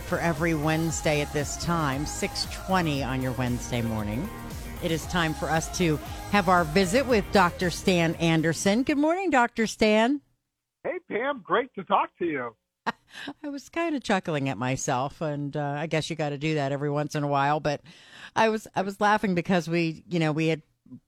For 0.00 0.18
every 0.18 0.54
Wednesday 0.54 1.20
at 1.20 1.32
this 1.32 1.56
time, 1.58 2.04
620 2.04 3.04
on 3.04 3.22
your 3.22 3.30
Wednesday 3.30 3.80
morning. 3.80 4.28
It 4.82 4.90
is 4.90 5.06
time 5.06 5.32
for 5.34 5.48
us 5.48 5.78
to 5.78 6.00
have 6.32 6.48
our 6.48 6.64
visit 6.64 7.06
with 7.06 7.24
Dr. 7.30 7.70
Stan 7.70 8.16
Anderson. 8.16 8.82
Good 8.82 8.98
morning, 8.98 9.30
Dr. 9.30 9.68
Stan. 9.68 10.20
Hey, 10.82 10.98
Pam. 11.08 11.42
Great 11.44 11.72
to 11.76 11.84
talk 11.84 12.10
to 12.18 12.24
you. 12.24 12.56
I 12.86 13.48
was 13.48 13.68
kind 13.68 13.94
of 13.94 14.02
chuckling 14.02 14.48
at 14.48 14.58
myself, 14.58 15.20
and 15.20 15.56
uh, 15.56 15.76
I 15.78 15.86
guess 15.86 16.10
you 16.10 16.16
got 16.16 16.30
to 16.30 16.38
do 16.38 16.56
that 16.56 16.72
every 16.72 16.90
once 16.90 17.14
in 17.14 17.22
a 17.22 17.28
while. 17.28 17.60
But 17.60 17.80
I 18.34 18.48
was 18.48 18.66
I 18.74 18.82
was 18.82 19.00
laughing 19.00 19.36
because 19.36 19.68
we, 19.68 20.02
you 20.08 20.18
know, 20.18 20.32
we 20.32 20.48
had 20.48 20.62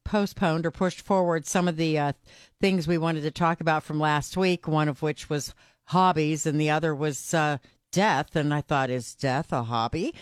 postponed 0.05 0.65
or 0.65 0.71
pushed 0.71 1.01
forward 1.01 1.45
some 1.45 1.67
of 1.67 1.77
the 1.77 1.99
uh, 1.99 2.13
things 2.61 2.87
we 2.87 2.99
wanted 2.99 3.23
to 3.23 3.33
talk 3.33 3.61
about 3.61 3.83
from 3.83 3.99
last 3.99 4.37
week. 4.37 4.69
One 4.69 4.89
of 4.89 5.03
which 5.03 5.29
was 5.29 5.55
hobbies, 5.87 6.47
and 6.47 6.61
the 6.61 6.71
other 6.71 6.95
was 6.95 7.35
uh, 7.35 7.59
death. 7.93 8.37
And 8.37 8.53
I 8.53 8.61
thought, 8.61 8.91
is 8.91 9.15
death 9.15 9.53
a 9.53 9.63
hobby? 9.63 10.15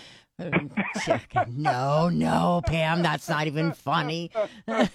no, 1.48 2.08
no, 2.08 2.62
Pam, 2.66 3.02
that's 3.02 3.28
not 3.28 3.46
even 3.46 3.72
funny. 3.72 4.30
um, 4.68 4.88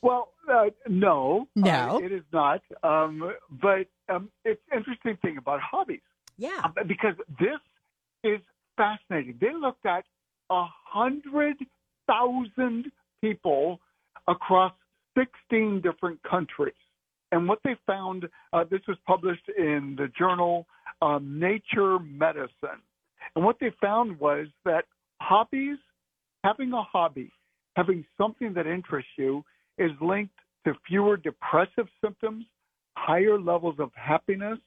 well, 0.00 0.28
uh, 0.48 0.66
no, 0.88 1.48
no, 1.56 1.96
uh, 1.96 1.98
it 1.98 2.12
is 2.12 2.22
not. 2.32 2.62
Um, 2.84 3.32
but 3.50 3.88
um, 4.08 4.30
it's 4.44 4.60
interesting 4.72 5.16
thing 5.22 5.38
about 5.38 5.60
hobbies. 5.60 6.00
Yeah, 6.38 6.60
um, 6.64 6.74
because 6.86 7.14
this 7.40 7.58
is 8.22 8.40
fascinating. 8.76 9.38
They 9.40 9.52
looked 9.52 9.86
at 9.86 10.04
a 10.50 10.66
hundred 10.84 11.56
thousand 12.06 12.92
people 13.20 13.80
across 14.28 14.72
sixteen 15.18 15.80
different 15.80 16.22
countries, 16.22 16.74
and 17.36 17.46
what 17.46 17.58
they 17.64 17.76
found. 17.86 18.26
Uh, 18.52 18.64
this 18.70 18.80
was 18.88 18.96
published 19.06 19.48
in 19.56 19.94
the 19.96 20.08
journal 20.18 20.66
um, 21.02 21.38
Nature 21.38 21.98
Medicine, 21.98 22.80
and 23.34 23.44
what 23.44 23.56
they 23.60 23.70
found 23.80 24.18
was 24.18 24.46
that 24.64 24.84
hobbies, 25.20 25.76
having 26.44 26.72
a 26.72 26.82
hobby, 26.82 27.30
having 27.76 28.04
something 28.18 28.54
that 28.54 28.66
interests 28.66 29.10
you, 29.16 29.44
is 29.78 29.90
linked 30.00 30.34
to 30.64 30.72
fewer 30.88 31.16
depressive 31.16 31.86
symptoms, 32.02 32.46
higher 32.96 33.38
levels 33.38 33.76
of 33.78 33.90
happiness, 33.94 34.58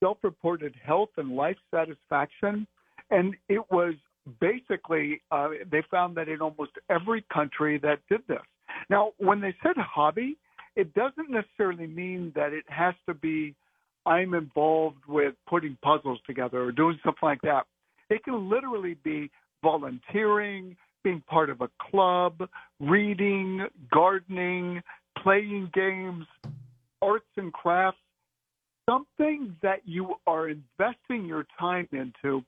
self 0.00 0.16
reported 0.22 0.74
health 0.82 1.10
and 1.18 1.36
life 1.36 1.58
satisfaction. 1.72 2.66
And 3.10 3.34
it 3.48 3.62
was 3.70 3.94
basically, 4.40 5.20
uh, 5.30 5.48
they 5.70 5.82
found 5.90 6.16
that 6.16 6.28
in 6.28 6.40
almost 6.40 6.72
every 6.90 7.24
country 7.32 7.78
that 7.78 7.98
did 8.08 8.22
this. 8.28 8.42
Now, 8.88 9.12
when 9.18 9.40
they 9.40 9.54
said 9.62 9.76
hobby, 9.76 10.36
it 10.78 10.94
doesn't 10.94 11.28
necessarily 11.28 11.88
mean 11.88 12.32
that 12.36 12.52
it 12.52 12.64
has 12.68 12.94
to 13.06 13.12
be 13.12 13.54
I'm 14.06 14.32
involved 14.32 15.04
with 15.06 15.34
putting 15.46 15.76
puzzles 15.82 16.20
together 16.26 16.62
or 16.62 16.72
doing 16.72 16.98
something 17.04 17.20
like 17.20 17.42
that. 17.42 17.66
It 18.08 18.24
can 18.24 18.48
literally 18.48 18.96
be 19.04 19.30
volunteering, 19.62 20.76
being 21.02 21.22
part 21.28 21.50
of 21.50 21.60
a 21.60 21.68
club, 21.90 22.48
reading, 22.80 23.66
gardening, 23.92 24.80
playing 25.22 25.70
games, 25.74 26.24
arts 27.02 27.26
and 27.36 27.52
crafts, 27.52 27.98
something 28.88 29.54
that 29.62 29.80
you 29.84 30.14
are 30.26 30.48
investing 30.48 31.26
your 31.26 31.44
time 31.58 31.88
into 31.92 32.42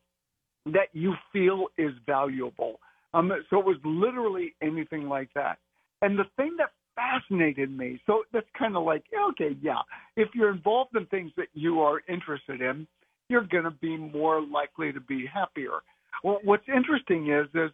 that 0.67 0.89
you 0.93 1.15
feel 1.33 1.67
is 1.77 1.91
valuable. 2.07 2.79
Um, 3.13 3.33
so 3.51 3.59
it 3.59 3.67
was 3.67 3.77
literally 3.85 4.55
anything 4.63 5.09
like 5.09 5.29
that. 5.35 5.59
And 6.01 6.19
the 6.19 6.25
thing 6.37 6.55
that 6.59 6.71
fascinated 7.01 7.77
me, 7.77 8.01
so 8.07 8.23
that's 8.33 8.47
kind 8.59 8.77
of 8.77 8.85
like, 8.85 9.05
okay, 9.31 9.57
yeah, 9.63 9.81
if 10.17 10.29
you're 10.35 10.53
involved 10.53 10.95
in 10.97 11.07
things 11.07 11.33
that 11.37 11.49
you 11.55 11.81
are 11.81 12.01
interested 12.09 12.61
in, 12.61 12.87
you're 13.29 13.47
going 13.47 13.65
to 13.65 13.71
be 13.71 13.97
more 13.97 14.41
likely 14.43 14.93
to 14.93 15.01
be 15.01 15.25
happier. 15.33 15.79
Well, 16.25 16.39
what's 16.45 16.69
interesting 16.69 17.31
is, 17.31 17.47
is 17.55 17.71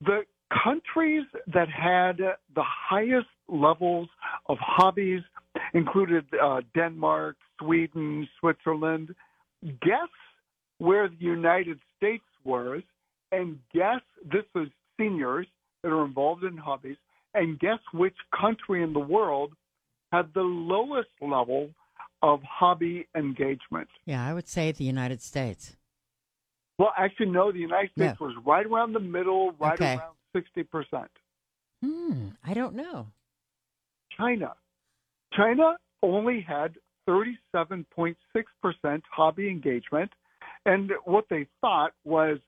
the 0.00 0.20
countries 0.64 1.24
that 1.52 1.68
had 1.68 2.18
the 2.18 2.64
highest 2.88 3.26
levels 3.48 4.08
of 4.46 4.56
hobbies 4.60 5.22
included 5.74 6.24
uh, 6.42 6.60
Denmark, 6.74 7.36
Sweden, 7.60 8.28
Switzerland. 8.40 9.14
Guess 9.62 10.12
where 10.78 11.08
the 11.08 11.24
United 11.38 11.78
States 11.96 12.24
was, 12.44 12.82
and 13.30 13.58
guess 13.72 14.00
this 14.24 14.44
is 14.56 14.68
seniors 14.98 15.46
that 15.82 15.90
are 15.90 16.04
involved 16.04 16.44
in 16.44 16.56
hobbies, 16.56 16.96
and 17.34 17.58
guess 17.58 17.78
which 17.92 18.16
country 18.38 18.82
in 18.82 18.92
the 18.92 19.00
world 19.00 19.52
had 20.12 20.32
the 20.34 20.42
lowest 20.42 21.10
level 21.20 21.70
of 22.22 22.40
hobby 22.42 23.06
engagement? 23.16 23.88
Yeah, 24.04 24.26
I 24.26 24.32
would 24.32 24.48
say 24.48 24.70
the 24.72 24.84
United 24.84 25.22
States. 25.22 25.76
Well, 26.78 26.92
actually, 26.96 27.30
no. 27.30 27.52
The 27.52 27.58
United 27.58 27.90
States 27.92 28.18
was 28.20 28.34
right 28.46 28.66
around 28.66 28.92
the 28.92 29.00
middle, 29.00 29.52
right 29.60 29.74
okay. 29.74 29.96
around 29.96 30.14
sixty 30.34 30.62
percent. 30.62 31.10
Hmm. 31.82 32.28
I 32.44 32.54
don't 32.54 32.74
know. 32.74 33.08
China. 34.16 34.54
China 35.34 35.76
only 36.02 36.40
had 36.46 36.74
thirty-seven 37.06 37.86
point 37.94 38.16
six 38.34 38.50
percent 38.60 39.02
hobby 39.10 39.48
engagement, 39.48 40.10
and 40.66 40.90
what 41.04 41.24
they 41.30 41.46
thought 41.60 41.92
was 42.04 42.38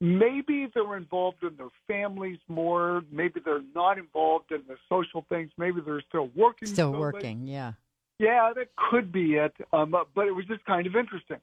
maybe 0.00 0.68
they're 0.74 0.96
involved 0.96 1.42
in 1.42 1.56
their 1.56 1.70
families 1.86 2.38
more. 2.48 3.02
Maybe 3.10 3.40
they're 3.44 3.62
not 3.74 3.98
involved 3.98 4.52
in 4.52 4.62
the 4.68 4.76
social 4.88 5.24
things. 5.28 5.50
Maybe 5.56 5.80
they're 5.84 6.02
still 6.08 6.30
working. 6.34 6.68
Still 6.68 6.92
working. 6.92 7.46
Yeah. 7.46 7.72
Yeah, 8.18 8.52
that 8.54 8.68
could 8.90 9.12
be 9.12 9.34
it. 9.34 9.54
Um, 9.72 9.90
but 10.14 10.26
it 10.26 10.32
was 10.32 10.46
just 10.46 10.64
kind 10.64 10.86
of 10.86 10.94
interesting. 10.94 11.40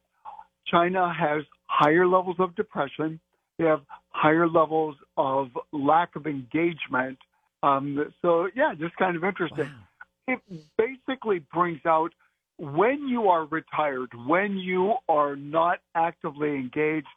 China 0.66 1.14
has 1.14 1.44
higher 1.66 2.08
levels 2.08 2.38
of 2.40 2.56
depression. 2.56 3.20
They 3.58 3.66
have 3.66 3.82
higher 4.10 4.48
levels 4.48 4.96
of 5.18 5.50
lack 5.72 6.16
of 6.16 6.28
engagement. 6.28 7.18
Um, 7.64 8.14
so, 8.22 8.48
yeah, 8.56 8.74
just 8.80 8.96
kind 8.96 9.16
of 9.18 9.24
interesting. 9.24 9.70
Wow. 10.28 10.36
It 10.36 10.40
basically 10.78 11.40
brings 11.54 11.86
out 11.86 12.14
when 12.58 13.08
you 13.08 13.28
are 13.30 13.46
retired, 13.46 14.12
when 14.28 14.58
you 14.58 14.96
are 15.10 15.36
not 15.36 15.80
actively 15.96 16.50
engaged 16.50 17.08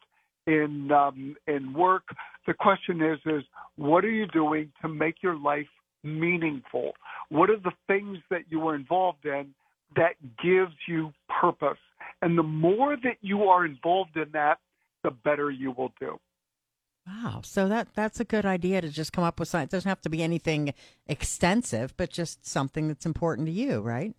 in 0.47 0.91
um, 0.91 1.35
in 1.47 1.73
work, 1.73 2.03
the 2.47 2.53
question 2.53 3.01
is 3.01 3.19
is 3.25 3.43
what 3.75 4.05
are 4.05 4.11
you 4.11 4.27
doing 4.27 4.71
to 4.81 4.87
make 4.87 5.21
your 5.21 5.37
life 5.37 5.67
meaningful? 6.03 6.93
What 7.29 7.49
are 7.49 7.57
the 7.57 7.73
things 7.87 8.19
that 8.29 8.41
you 8.49 8.67
are 8.67 8.75
involved 8.75 9.25
in 9.25 9.53
that 9.95 10.15
gives 10.43 10.75
you 10.87 11.11
purpose? 11.41 11.79
And 12.21 12.37
the 12.37 12.43
more 12.43 12.95
that 12.95 13.17
you 13.21 13.43
are 13.43 13.65
involved 13.65 14.15
in 14.15 14.29
that, 14.33 14.59
the 15.03 15.11
better 15.11 15.49
you 15.49 15.71
will 15.71 15.93
do. 15.99 16.19
Wow. 17.07 17.41
So 17.43 17.67
that 17.67 17.89
that's 17.93 18.19
a 18.19 18.25
good 18.25 18.45
idea 18.45 18.81
to 18.81 18.89
just 18.89 19.13
come 19.13 19.23
up 19.23 19.39
with 19.39 19.49
something. 19.49 19.65
It 19.65 19.71
doesn't 19.71 19.89
have 19.89 20.01
to 20.01 20.09
be 20.09 20.23
anything 20.23 20.73
extensive, 21.07 21.95
but 21.97 22.09
just 22.09 22.45
something 22.47 22.87
that's 22.87 23.05
important 23.05 23.47
to 23.47 23.53
you, 23.53 23.81
right? 23.81 24.15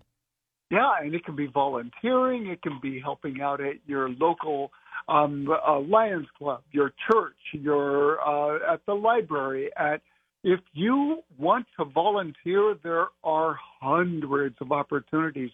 Yeah, 0.71 0.93
and 1.01 1.15
it 1.15 1.25
can 1.25 1.37
be 1.37 1.47
volunteering. 1.47 2.47
It 2.47 2.63
can 2.63 2.79
be 2.83 3.01
helping 3.01 3.41
out 3.41 3.61
at 3.61 3.77
your 3.87 4.09
local 4.09 4.73
um, 5.09 5.49
uh, 5.67 5.81
Lions 5.81 6.27
Club, 6.37 6.63
your 6.73 6.93
church, 7.11 7.37
your 7.53 8.21
uh, 8.21 8.75
at 8.75 8.85
the 8.87 8.95
library. 8.95 9.71
At 9.77 10.03
if 10.43 10.61
you 10.73 11.23
want 11.39 11.67
to 11.79 11.85
volunteer, 11.85 12.77
there 12.83 13.07
are 13.25 13.57
hundreds 13.81 14.57
of 14.61 14.73
opportunities 14.73 15.51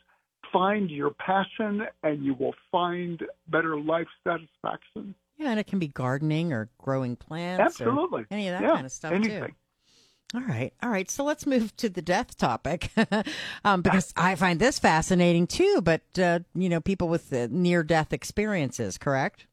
find 0.52 0.90
your 0.90 1.10
passion 1.10 1.82
and 2.02 2.24
you 2.24 2.34
will 2.34 2.54
find 2.70 3.22
better 3.48 3.78
life 3.80 4.06
satisfaction. 4.22 5.14
Yeah, 5.38 5.50
and 5.50 5.58
it 5.58 5.66
can 5.66 5.78
be 5.78 5.88
gardening 5.88 6.52
or 6.52 6.68
growing 6.78 7.16
plants. 7.16 7.62
Absolutely. 7.62 8.24
any 8.30 8.48
of 8.48 8.58
that 8.58 8.62
yeah, 8.62 8.74
kind 8.74 8.86
of 8.86 8.92
stuff 8.92 9.12
anything. 9.12 9.46
too. 9.46 9.54
All 10.34 10.40
right, 10.40 10.72
all 10.82 10.88
right. 10.88 11.10
So 11.10 11.24
let's 11.24 11.46
move 11.46 11.76
to 11.76 11.90
the 11.90 12.00
death 12.00 12.38
topic 12.38 12.90
um, 13.64 13.82
because 13.82 14.14
I 14.16 14.34
find 14.34 14.58
this 14.58 14.78
fascinating 14.78 15.46
too. 15.46 15.80
But 15.82 16.02
uh, 16.18 16.40
you 16.54 16.68
know, 16.70 16.80
people 16.80 17.08
with 17.08 17.30
uh, 17.32 17.48
near-death 17.50 18.12
experiences, 18.14 18.96
correct? 18.96 19.46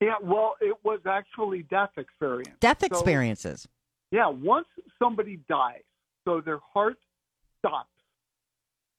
Yeah. 0.00 0.14
Well, 0.20 0.56
it 0.60 0.76
was 0.82 1.00
actually 1.08 1.62
death 1.62 1.90
experience. 1.96 2.56
Death 2.60 2.80
So, 2.80 2.86
experiences. 2.86 3.68
yeah. 4.10 4.26
Once 4.28 4.66
somebody 4.98 5.38
dies, 5.48 5.82
so 6.24 6.40
their 6.40 6.58
heart 6.74 6.98
stops, 7.60 7.88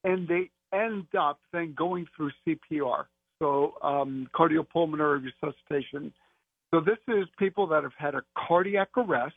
and 0.06 0.26
they 0.28 0.50
end 0.72 1.08
up 1.20 1.40
then 1.52 1.74
going 1.78 2.08
through 2.16 2.32
CPR. 2.48 3.06
so 3.40 3.74
um, 3.82 4.30
cardiopulmonary 4.34 5.22
resuscitation. 5.24 6.14
So 6.72 6.80
this 6.80 6.98
is 7.08 7.26
people 7.38 7.68
that 7.68 7.84
have 7.84 7.94
had 7.98 8.16
a 8.16 8.22
cardiac 8.38 8.90
arrest. 8.96 9.36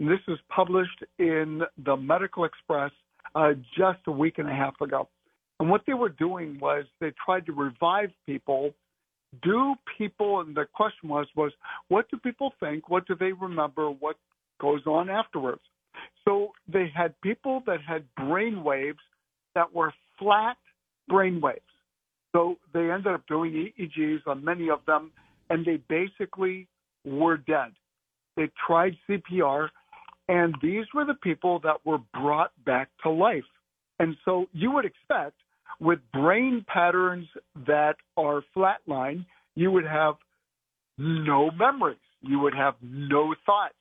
This 0.00 0.20
was 0.26 0.38
published 0.48 1.04
in 1.18 1.60
the 1.84 1.94
Medical 1.94 2.48
Xpress 2.48 2.90
uh, 3.34 3.52
just 3.76 3.98
a 4.06 4.10
week 4.10 4.38
and 4.38 4.48
a 4.48 4.54
half 4.54 4.80
ago. 4.80 5.08
And 5.58 5.68
what 5.68 5.82
they 5.86 5.92
were 5.92 6.08
doing 6.08 6.58
was 6.58 6.86
they 7.00 7.12
tried 7.22 7.44
to 7.46 7.52
revive 7.52 8.08
people. 8.24 8.72
Do 9.42 9.74
people, 9.98 10.40
and 10.40 10.56
the 10.56 10.64
question 10.72 11.10
was, 11.10 11.26
was 11.36 11.52
what 11.88 12.10
do 12.10 12.16
people 12.16 12.54
think? 12.60 12.88
What 12.88 13.06
do 13.06 13.14
they 13.14 13.32
remember? 13.32 13.90
What 13.90 14.16
goes 14.58 14.80
on 14.86 15.10
afterwards? 15.10 15.60
So 16.26 16.52
they 16.66 16.90
had 16.96 17.14
people 17.20 17.62
that 17.66 17.80
had 17.86 18.04
brain 18.16 18.64
waves 18.64 18.98
that 19.54 19.74
were 19.74 19.92
flat 20.18 20.56
brain 21.08 21.42
waves. 21.42 21.60
So 22.32 22.56
they 22.72 22.90
ended 22.90 23.08
up 23.08 23.26
doing 23.28 23.70
EEGs 23.78 24.20
on 24.26 24.42
many 24.42 24.70
of 24.70 24.80
them, 24.86 25.10
and 25.50 25.66
they 25.66 25.76
basically 25.90 26.68
were 27.04 27.36
dead. 27.36 27.72
They 28.36 28.50
tried 28.66 28.96
CPR, 29.06 29.68
and 30.30 30.54
these 30.62 30.84
were 30.94 31.04
the 31.04 31.14
people 31.14 31.58
that 31.64 31.84
were 31.84 31.98
brought 32.14 32.52
back 32.64 32.88
to 33.02 33.10
life. 33.10 33.42
And 33.98 34.16
so 34.24 34.46
you 34.52 34.70
would 34.70 34.84
expect 34.84 35.34
with 35.80 35.98
brain 36.12 36.64
patterns 36.68 37.26
that 37.66 37.96
are 38.16 38.44
flatline, 38.56 39.26
you 39.56 39.72
would 39.72 39.86
have 39.86 40.14
no 40.98 41.50
memories. 41.50 41.98
You 42.20 42.38
would 42.38 42.54
have 42.54 42.74
no 42.80 43.34
thoughts. 43.44 43.74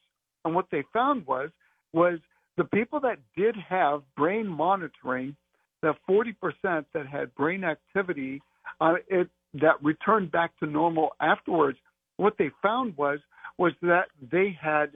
And 0.44 0.56
what 0.56 0.66
they 0.72 0.84
found 0.92 1.28
was 1.28 1.52
was 1.94 2.18
the 2.58 2.64
people 2.64 3.00
that 3.02 3.20
did 3.38 3.56
have 3.68 4.02
brain 4.18 4.48
monitoring, 4.48 5.36
the 5.84 5.94
40% 6.10 6.34
that 6.64 7.06
had 7.06 7.36
brain 7.36 7.64
activity 7.64 8.42
uh, 8.82 8.96
it, 9.08 9.30
that 9.54 9.84
returned 9.84 10.32
back 10.32 10.58
to 10.60 10.66
normal 10.66 11.12
afterwards, 11.22 11.78
what 12.18 12.34
they 12.40 12.50
found 12.64 12.98
was 12.98 13.20
was 13.60 13.74
that 13.82 14.06
they 14.32 14.58
had 14.60 14.92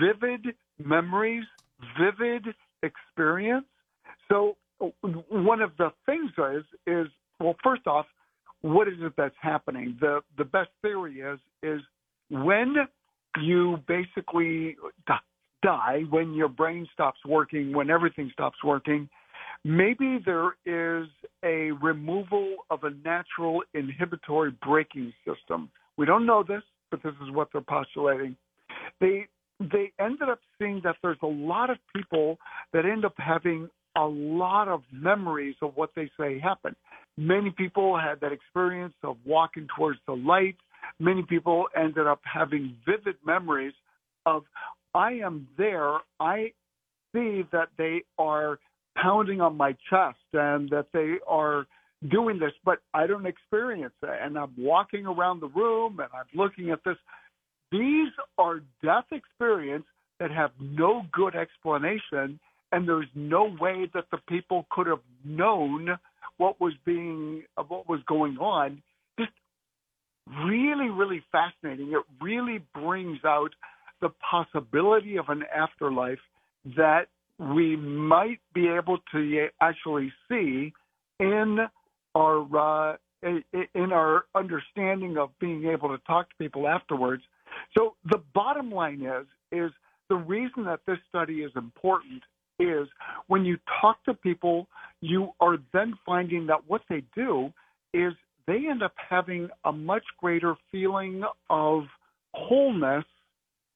vivid 0.00 0.54
memories, 0.78 1.44
vivid 1.98 2.46
experience. 2.82 3.66
So 4.28 4.56
one 5.28 5.60
of 5.60 5.70
the 5.78 5.90
things 6.04 6.30
is 6.38 6.64
is 6.86 7.06
well, 7.40 7.56
first 7.62 7.86
off, 7.86 8.06
what 8.62 8.88
is 8.88 8.94
it 9.00 9.12
that's 9.16 9.34
happening? 9.40 9.96
The 10.00 10.20
the 10.38 10.44
best 10.44 10.70
theory 10.82 11.20
is 11.20 11.38
is 11.62 11.80
when 12.30 12.74
you 13.40 13.78
basically 13.86 14.76
die, 15.62 16.02
when 16.10 16.34
your 16.34 16.48
brain 16.48 16.86
stops 16.92 17.18
working, 17.26 17.72
when 17.72 17.90
everything 17.90 18.30
stops 18.32 18.56
working, 18.64 19.08
maybe 19.64 20.18
there 20.24 20.56
is 20.64 21.06
a 21.44 21.72
removal 21.82 22.56
of 22.70 22.84
a 22.84 22.90
natural 23.04 23.62
inhibitory 23.74 24.52
braking 24.64 25.12
system. 25.26 25.70
We 25.96 26.06
don't 26.06 26.26
know 26.26 26.42
this, 26.42 26.62
but 26.90 27.02
this 27.02 27.14
is 27.22 27.30
what 27.32 27.48
they're 27.52 27.60
postulating. 27.60 28.36
They 29.00 29.26
they 29.60 29.92
ended 29.98 30.28
up 30.28 30.40
seeing 30.58 30.80
that 30.84 30.96
there's 31.02 31.18
a 31.22 31.26
lot 31.26 31.70
of 31.70 31.78
people 31.94 32.38
that 32.72 32.84
end 32.84 33.04
up 33.04 33.14
having 33.16 33.68
a 33.96 34.04
lot 34.04 34.68
of 34.68 34.82
memories 34.92 35.56
of 35.62 35.72
what 35.76 35.90
they 35.96 36.10
say 36.18 36.38
happened. 36.38 36.76
Many 37.16 37.50
people 37.50 37.98
had 37.98 38.20
that 38.20 38.32
experience 38.32 38.94
of 39.02 39.16
walking 39.24 39.66
towards 39.76 39.98
the 40.06 40.12
light. 40.12 40.56
Many 41.00 41.22
people 41.22 41.64
ended 41.74 42.06
up 42.06 42.20
having 42.22 42.76
vivid 42.86 43.16
memories 43.24 43.72
of, 44.26 44.42
I 44.94 45.12
am 45.12 45.48
there. 45.56 45.98
I 46.20 46.52
see 47.14 47.44
that 47.52 47.68
they 47.78 48.02
are 48.18 48.58
pounding 48.96 49.40
on 49.40 49.56
my 49.56 49.72
chest 49.88 50.18
and 50.34 50.68
that 50.70 50.86
they 50.92 51.14
are 51.26 51.66
doing 52.10 52.38
this, 52.38 52.52
but 52.64 52.78
I 52.92 53.06
don't 53.06 53.26
experience 53.26 53.94
it. 54.02 54.18
And 54.22 54.38
I'm 54.38 54.52
walking 54.58 55.06
around 55.06 55.40
the 55.40 55.48
room 55.48 56.00
and 56.00 56.08
I'm 56.12 56.26
looking 56.38 56.70
at 56.70 56.80
this. 56.84 56.96
These 57.72 58.12
are 58.38 58.60
death 58.82 59.06
experience 59.12 59.84
that 60.20 60.30
have 60.30 60.52
no 60.60 61.02
good 61.12 61.34
explanation 61.34 62.38
and 62.72 62.88
there's 62.88 63.08
no 63.14 63.54
way 63.60 63.88
that 63.94 64.04
the 64.10 64.18
people 64.28 64.66
could 64.70 64.86
have 64.86 65.00
known 65.24 65.98
what 66.36 66.60
was 66.60 66.74
being 66.84 67.42
what 67.68 67.88
was 67.88 68.00
going 68.06 68.38
on. 68.38 68.82
Just 69.18 69.32
really, 70.44 70.90
really 70.90 71.22
fascinating. 71.32 71.92
It 71.92 72.02
really 72.22 72.60
brings 72.74 73.18
out 73.24 73.50
the 74.00 74.10
possibility 74.30 75.16
of 75.16 75.28
an 75.28 75.44
afterlife 75.54 76.18
that 76.76 77.06
we 77.38 77.76
might 77.76 78.40
be 78.54 78.68
able 78.68 78.98
to 79.12 79.48
actually 79.60 80.12
see 80.28 80.72
in 81.20 81.58
our 82.14 82.92
uh, 82.92 82.96
in 83.74 83.92
our 83.92 84.24
understanding 84.34 85.16
of 85.18 85.30
being 85.40 85.66
able 85.66 85.88
to 85.88 85.98
talk 86.06 86.28
to 86.30 86.36
people 86.38 86.68
afterwards. 86.68 87.22
So 87.76 87.94
the 88.04 88.22
bottom 88.34 88.70
line 88.70 89.02
is 89.02 89.26
is 89.52 89.70
the 90.08 90.16
reason 90.16 90.64
that 90.64 90.80
this 90.86 90.98
study 91.08 91.40
is 91.40 91.52
important 91.56 92.22
is 92.58 92.88
when 93.26 93.44
you 93.44 93.58
talk 93.80 94.02
to 94.04 94.14
people, 94.14 94.66
you 95.00 95.30
are 95.40 95.58
then 95.72 95.94
finding 96.04 96.46
that 96.46 96.60
what 96.66 96.82
they 96.88 97.02
do 97.14 97.52
is 97.92 98.12
they 98.46 98.66
end 98.70 98.82
up 98.82 98.94
having 98.96 99.48
a 99.64 99.72
much 99.72 100.04
greater 100.18 100.54
feeling 100.70 101.22
of 101.50 101.84
wholeness 102.32 103.04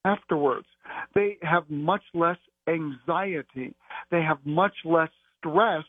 afterwards. 0.05 0.67
They 1.13 1.37
have 1.41 1.69
much 1.69 2.03
less 2.13 2.37
anxiety. 2.67 3.73
They 4.09 4.21
have 4.21 4.37
much 4.45 4.73
less 4.85 5.09
stress 5.39 5.83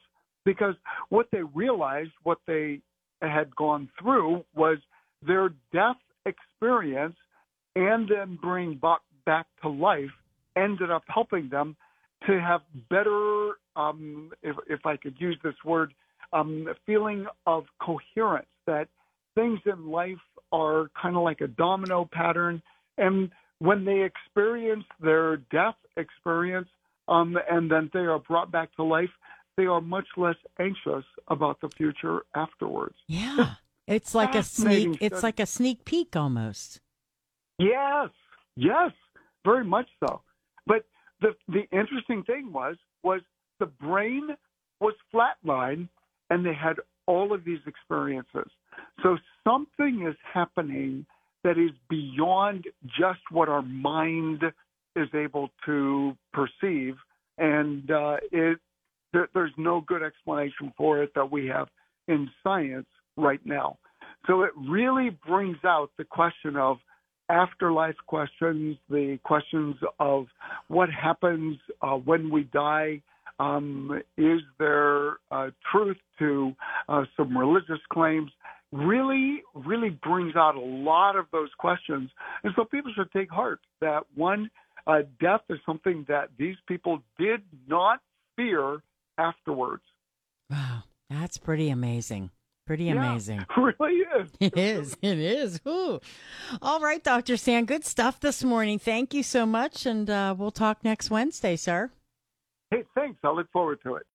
because 0.45 0.75
what 1.09 1.29
they 1.31 1.43
realized, 1.55 2.11
what 2.25 2.39
they 2.47 2.81
had 3.21 3.55
gone 3.55 3.89
through 4.01 4.45
was 4.55 4.79
their 5.25 5.51
death 5.73 5.97
experience 6.27 7.17
and 7.75 8.09
then 8.09 8.39
bring 8.41 8.75
back, 8.75 9.01
back 9.25 9.47
to 9.63 9.69
life 9.69 10.11
ended 10.57 10.91
up 10.91 11.05
helping 11.07 11.49
them 11.49 11.77
to 12.27 12.41
have 12.41 12.61
better, 12.91 13.53
um, 13.77 14.31
if, 14.43 14.57
if 14.69 14.87
I 14.87 14.97
could 14.97 15.17
use 15.19 15.39
this 15.43 15.55
word, 15.65 15.93
um, 16.33 16.69
feeling 16.87 17.27
of 17.47 17.65
coherence 17.81 18.49
that 18.67 18.89
things 19.35 19.61
in 19.67 19.91
life 19.91 20.21
are 20.53 20.91
kind 21.01 21.17
of 21.17 21.23
like 21.23 21.41
a 21.41 21.49
domino 21.49 22.09
pattern. 22.11 22.63
And 22.99 23.31
when 23.59 23.85
they 23.85 24.03
experience 24.03 24.85
their 25.01 25.39
death 25.51 25.77
experience 25.97 26.69
um, 27.09 27.37
and 27.51 27.71
then 27.71 27.91
they 27.93 28.01
are 28.01 28.19
brought 28.19 28.53
back 28.53 28.75
to 28.77 28.83
life, 28.83 29.11
they 29.57 29.67
are 29.67 29.81
much 29.81 30.07
less 30.17 30.37
anxious 30.59 31.05
about 31.29 31.61
the 31.61 31.69
future 31.71 32.23
afterwards. 32.35 32.97
Yeah. 33.09 33.55
It's 33.87 34.15
like 34.15 34.35
a 34.35 34.43
sneak 34.45 34.99
it's 35.01 35.25
like 35.25 35.41
a 35.41 35.47
sneak 35.47 35.85
peek 35.85 36.15
almost. 36.15 36.81
Yes. 37.63 38.11
Yes. 38.57 38.93
Very 39.45 39.65
much 39.65 39.89
so. 40.01 40.21
But 40.67 40.85
the 41.21 41.35
the 41.49 41.63
interesting 41.73 42.23
thing 42.25 42.53
was 42.53 42.77
was 43.03 43.21
the 43.61 43.67
brain 43.67 44.29
was 44.81 44.95
flatline 45.13 45.89
and 46.31 46.45
they 46.45 46.55
had 46.55 46.77
all 47.07 47.33
of 47.33 47.45
these 47.45 47.59
experiences. 47.67 48.51
So 49.03 49.17
something 49.45 50.07
is 50.09 50.17
happening 50.33 51.05
that 51.45 51.59
is 51.59 51.71
beyond 51.91 52.67
just 52.87 53.21
what 53.31 53.49
our 53.49 53.63
mind 53.63 54.43
is 54.95 55.09
able 55.15 55.51
to 55.67 56.17
perceive, 56.33 56.95
and 57.39 57.91
uh, 57.91 58.17
it 58.31 58.59
there, 59.13 59.29
there's 59.35 59.53
no 59.57 59.83
good 59.87 60.03
explanation 60.03 60.73
for 60.77 61.03
it 61.03 61.13
that 61.15 61.31
we 61.31 61.47
have 61.47 61.69
in 62.09 62.31
science 62.43 62.87
right 63.17 63.45
now. 63.45 63.79
So 64.27 64.43
it 64.43 64.53
really 64.69 65.11
brings 65.27 65.59
out 65.65 65.91
the 65.99 66.05
question 66.05 66.57
of 66.57 66.79
afterlife 67.33 67.97
questions, 68.07 68.77
the 68.91 69.19
questions 69.25 69.77
of 69.99 70.27
what 70.69 70.91
happens 70.91 71.59
uh, 71.81 71.95
when 71.95 72.31
we 72.31 72.45
die. 72.45 73.03
Um, 73.41 74.01
is 74.17 74.41
there 74.59 75.17
uh, 75.31 75.51
truth 75.73 75.97
to 76.19 76.55
uh, 76.89 77.05
some 77.17 77.37
religious 77.37 77.81
claims? 77.91 78.31
Really, 78.71 79.43
really 79.55 79.91
brings 79.91 80.37
out 80.37 80.55
a 80.55 80.61
lot 80.61 81.17
of 81.17 81.27
those 81.33 81.49
questions. 81.59 82.11
And 82.45 82.53
so 82.55 82.65
people 82.65 82.93
should 82.95 83.11
take 83.13 83.31
heart 83.31 83.61
that 83.81 84.05
one, 84.15 84.51
uh, 84.87 85.03
death 85.21 85.43
is 85.49 85.59
something 85.65 86.05
that 86.09 86.29
these 86.39 86.57
people 86.67 87.03
did 87.19 87.43
not 87.67 88.01
fear 88.37 88.83
afterwards. 89.19 89.83
Wow, 90.51 90.85
that's 91.09 91.39
pretty 91.39 91.71
amazing. 91.71 92.31
Pretty 92.67 92.85
Yeah, 92.85 92.93
amazing. 93.11 93.41
it 93.57 93.75
really 93.81 94.03
is. 94.21 94.31
It 94.41 94.57
is. 94.57 94.97
It 95.03 95.19
is. 95.19 95.61
Ooh. 95.67 96.01
All 96.61 96.81
right, 96.81 97.03
Dr. 97.03 97.37
Stan. 97.37 97.65
Good 97.65 97.85
stuff 97.85 98.21
this 98.21 98.45
morning. 98.45 98.79
Thank 98.79 99.15
you 99.15 99.23
so 99.23 99.45
much. 99.47 99.85
And 99.87 100.09
uh, 100.09 100.35
we'll 100.39 100.51
talk 100.53 100.85
next 100.85 101.11
Wednesday, 101.11 101.57
sir. 101.57 101.91
Hey, 102.71 102.85
thanks. 102.95 103.19
I 103.25 103.31
look 103.31 103.51
forward 103.53 103.81
to 103.85 103.97
it. 103.97 104.07